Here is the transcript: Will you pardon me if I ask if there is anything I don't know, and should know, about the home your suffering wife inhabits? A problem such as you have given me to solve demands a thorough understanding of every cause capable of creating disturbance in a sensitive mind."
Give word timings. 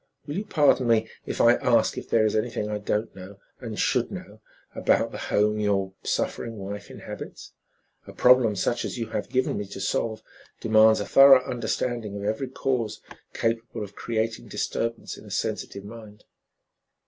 Will 0.25 0.35
you 0.35 0.45
pardon 0.45 0.87
me 0.87 1.07
if 1.27 1.39
I 1.39 1.53
ask 1.57 1.95
if 1.95 2.09
there 2.09 2.25
is 2.25 2.35
anything 2.35 2.67
I 2.71 2.79
don't 2.79 3.15
know, 3.15 3.37
and 3.59 3.77
should 3.79 4.09
know, 4.11 4.41
about 4.73 5.11
the 5.11 5.19
home 5.29 5.59
your 5.59 5.93
suffering 6.01 6.57
wife 6.57 6.89
inhabits? 6.89 7.53
A 8.07 8.11
problem 8.11 8.55
such 8.55 8.83
as 8.83 8.97
you 8.97 9.09
have 9.11 9.29
given 9.29 9.59
me 9.59 9.65
to 9.67 9.79
solve 9.79 10.23
demands 10.59 11.01
a 11.01 11.05
thorough 11.05 11.43
understanding 11.45 12.17
of 12.17 12.23
every 12.23 12.49
cause 12.49 12.99
capable 13.33 13.83
of 13.83 13.93
creating 13.95 14.47
disturbance 14.47 15.19
in 15.19 15.25
a 15.25 15.29
sensitive 15.29 15.83
mind." 15.85 16.23